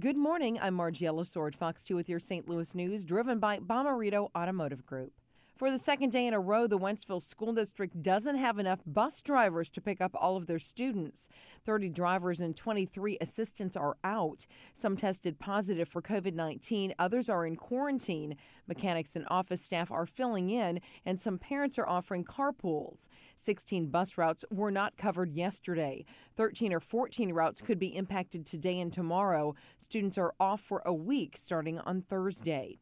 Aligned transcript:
Good 0.00 0.16
morning. 0.16 0.58
I'm 0.62 0.72
Margie 0.72 1.04
Ellisor, 1.04 1.54
Fox 1.54 1.84
2 1.84 1.94
with 1.94 2.08
your 2.08 2.18
St. 2.18 2.48
Louis 2.48 2.74
news, 2.74 3.04
driven 3.04 3.38
by 3.38 3.58
Bommarito 3.58 4.30
Automotive 4.34 4.86
Group. 4.86 5.12
For 5.60 5.70
the 5.70 5.78
second 5.78 6.10
day 6.10 6.26
in 6.26 6.32
a 6.32 6.40
row, 6.40 6.66
the 6.66 6.78
Wentzville 6.78 7.20
School 7.20 7.52
District 7.52 8.00
doesn't 8.00 8.38
have 8.38 8.58
enough 8.58 8.80
bus 8.86 9.20
drivers 9.20 9.68
to 9.72 9.82
pick 9.82 10.00
up 10.00 10.12
all 10.18 10.38
of 10.38 10.46
their 10.46 10.58
students. 10.58 11.28
30 11.66 11.90
drivers 11.90 12.40
and 12.40 12.56
23 12.56 13.18
assistants 13.20 13.76
are 13.76 13.98
out. 14.02 14.46
Some 14.72 14.96
tested 14.96 15.38
positive 15.38 15.86
for 15.86 16.00
COVID 16.00 16.32
19, 16.32 16.94
others 16.98 17.28
are 17.28 17.44
in 17.44 17.56
quarantine. 17.56 18.36
Mechanics 18.68 19.14
and 19.16 19.26
office 19.28 19.60
staff 19.60 19.90
are 19.90 20.06
filling 20.06 20.48
in, 20.48 20.80
and 21.04 21.20
some 21.20 21.38
parents 21.38 21.78
are 21.78 21.86
offering 21.86 22.24
carpools. 22.24 23.06
16 23.36 23.88
bus 23.88 24.16
routes 24.16 24.46
were 24.50 24.70
not 24.70 24.96
covered 24.96 25.30
yesterday. 25.30 26.06
13 26.38 26.72
or 26.72 26.80
14 26.80 27.34
routes 27.34 27.60
could 27.60 27.78
be 27.78 27.94
impacted 27.94 28.46
today 28.46 28.80
and 28.80 28.94
tomorrow. 28.94 29.54
Students 29.76 30.16
are 30.16 30.32
off 30.40 30.62
for 30.62 30.80
a 30.86 30.94
week 30.94 31.36
starting 31.36 31.78
on 31.80 32.00
Thursday. 32.00 32.78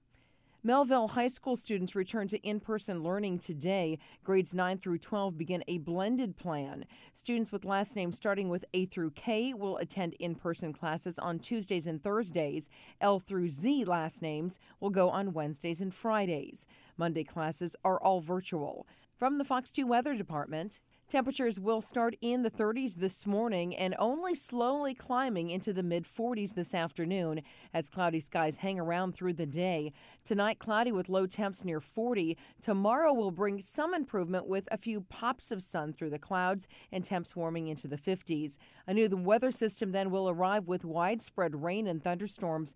Mehlville 0.66 1.10
High 1.10 1.28
School 1.28 1.54
students 1.54 1.94
return 1.94 2.26
to 2.26 2.38
in 2.38 2.58
person 2.58 3.04
learning 3.04 3.38
today. 3.38 3.96
Grades 4.24 4.52
9 4.52 4.78
through 4.78 4.98
12 4.98 5.38
begin 5.38 5.62
a 5.68 5.78
blended 5.78 6.36
plan. 6.36 6.84
Students 7.14 7.52
with 7.52 7.64
last 7.64 7.94
names 7.94 8.16
starting 8.16 8.48
with 8.48 8.64
A 8.74 8.86
through 8.86 9.12
K 9.12 9.54
will 9.54 9.76
attend 9.76 10.14
in 10.14 10.34
person 10.34 10.72
classes 10.72 11.16
on 11.16 11.38
Tuesdays 11.38 11.86
and 11.86 12.02
Thursdays. 12.02 12.68
L 13.00 13.20
through 13.20 13.50
Z 13.50 13.84
last 13.84 14.20
names 14.20 14.58
will 14.80 14.90
go 14.90 15.10
on 15.10 15.32
Wednesdays 15.32 15.80
and 15.80 15.94
Fridays. 15.94 16.66
Monday 16.96 17.22
classes 17.22 17.76
are 17.84 18.00
all 18.00 18.20
virtual. 18.20 18.84
From 19.16 19.38
the 19.38 19.44
Fox 19.44 19.70
2 19.70 19.86
Weather 19.86 20.16
Department, 20.16 20.80
Temperatures 21.08 21.58
will 21.58 21.80
start 21.80 22.16
in 22.20 22.42
the 22.42 22.50
30s 22.50 22.96
this 22.96 23.24
morning 23.24 23.74
and 23.74 23.94
only 23.98 24.34
slowly 24.34 24.92
climbing 24.92 25.48
into 25.48 25.72
the 25.72 25.82
mid 25.82 26.04
40s 26.04 26.52
this 26.52 26.74
afternoon 26.74 27.40
as 27.72 27.88
cloudy 27.88 28.20
skies 28.20 28.58
hang 28.58 28.78
around 28.78 29.14
through 29.14 29.32
the 29.32 29.46
day. 29.46 29.94
Tonight, 30.22 30.58
cloudy 30.58 30.92
with 30.92 31.08
low 31.08 31.26
temps 31.26 31.64
near 31.64 31.80
40. 31.80 32.36
Tomorrow 32.60 33.14
will 33.14 33.30
bring 33.30 33.58
some 33.58 33.94
improvement 33.94 34.46
with 34.46 34.68
a 34.70 34.76
few 34.76 35.00
pops 35.00 35.50
of 35.50 35.62
sun 35.62 35.94
through 35.94 36.10
the 36.10 36.18
clouds 36.18 36.68
and 36.92 37.02
temps 37.02 37.34
warming 37.34 37.68
into 37.68 37.88
the 37.88 37.96
50s. 37.96 38.58
A 38.86 38.92
new 38.92 39.08
weather 39.08 39.50
system 39.50 39.92
then 39.92 40.10
will 40.10 40.28
arrive 40.28 40.68
with 40.68 40.84
widespread 40.84 41.62
rain 41.62 41.86
and 41.86 42.04
thunderstorms 42.04 42.74